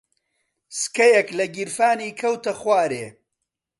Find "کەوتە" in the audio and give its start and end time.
2.19-2.53